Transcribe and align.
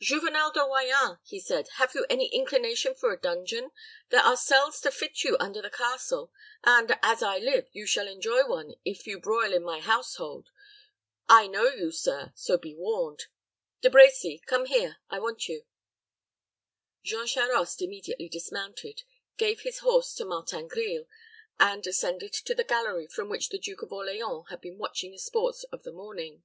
"Juvenel 0.00 0.52
de 0.52 0.58
Royans," 0.58 1.16
he 1.22 1.38
said, 1.38 1.68
"have 1.74 1.94
you 1.94 2.04
any 2.10 2.26
inclination 2.34 2.92
for 2.92 3.12
a 3.12 3.20
dungeon? 3.20 3.70
There 4.08 4.18
are 4.20 4.36
cells 4.36 4.80
to 4.80 4.90
fit 4.90 5.22
you 5.22 5.36
under 5.38 5.62
the 5.62 5.70
castle; 5.70 6.32
and, 6.64 6.98
as 7.04 7.22
I 7.22 7.38
live, 7.38 7.68
you 7.70 7.86
shall 7.86 8.08
enjoy 8.08 8.48
one 8.48 8.74
if 8.84 9.06
you 9.06 9.20
broil 9.20 9.54
in 9.54 9.62
my 9.62 9.78
household. 9.78 10.50
I 11.28 11.46
know 11.46 11.68
you, 11.68 11.92
sir; 11.92 12.32
so 12.34 12.58
be 12.58 12.74
warned. 12.74 13.26
De 13.80 13.88
Brecy, 13.88 14.44
come 14.46 14.64
here; 14.64 14.96
I 15.08 15.20
want 15.20 15.46
you." 15.48 15.62
Jean 17.04 17.28
Charost 17.28 17.80
immediately 17.80 18.28
dismounted, 18.28 19.04
gave 19.36 19.60
his 19.60 19.78
horse 19.78 20.14
to 20.16 20.24
Martin 20.24 20.66
Grille, 20.66 21.06
and 21.60 21.86
ascended 21.86 22.32
to 22.32 22.56
the 22.56 22.64
gallery 22.64 23.06
from 23.06 23.28
which 23.28 23.50
the 23.50 23.58
Duke 23.60 23.82
of 23.82 23.92
Orleans 23.92 24.46
had 24.50 24.60
been 24.60 24.78
watching 24.78 25.12
the 25.12 25.18
sports 25.20 25.62
of 25.70 25.84
the 25.84 25.92
morning. 25.92 26.42